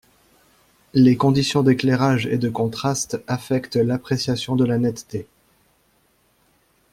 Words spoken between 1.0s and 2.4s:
conditions d'éclairage et